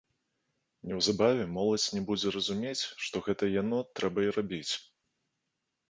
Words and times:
Неўзабаве 0.91 1.43
моладзь 1.57 1.85
не 1.97 2.03
будзе 2.09 2.27
разумець, 2.39 2.83
што 3.07 3.25
гэта 3.31 3.43
яно 3.61 3.87
трэба 4.01 4.19
і 4.31 4.37
рабіць. 4.41 4.69